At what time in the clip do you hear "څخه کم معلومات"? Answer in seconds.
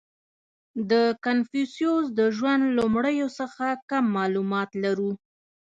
3.39-4.69